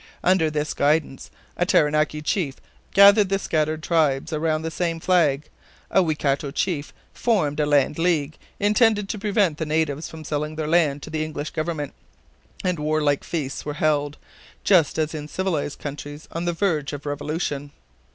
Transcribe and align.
Under 0.23 0.49
this 0.49 0.73
guidance 0.73 1.29
a 1.55 1.63
Taranaki 1.63 2.23
chief 2.23 2.55
gathered 2.91 3.29
the 3.29 3.37
scattered 3.37 3.83
tribes 3.83 4.33
around 4.33 4.63
the 4.63 4.71
same 4.71 4.99
flag; 4.99 5.47
a 5.91 6.01
Waikato 6.01 6.49
chief 6.49 6.91
formed 7.13 7.59
a 7.59 7.67
'Land 7.67 7.99
League,' 7.99 8.39
intended 8.59 9.07
to 9.09 9.19
prevent 9.19 9.59
the 9.59 9.65
natives 9.67 10.09
from 10.09 10.23
selling 10.23 10.55
their 10.55 10.65
land 10.67 11.03
to 11.03 11.11
the 11.11 11.23
English 11.23 11.51
Government, 11.51 11.93
and 12.63 12.79
warlike 12.79 13.23
feasts 13.23 13.63
were 13.63 13.75
held 13.75 14.17
just 14.63 14.97
as 14.97 15.13
in 15.13 15.27
civilized 15.27 15.77
countries 15.77 16.27
on 16.31 16.45
the 16.45 16.53
verge 16.53 16.93
of 16.93 17.05
revolution. 17.05 17.69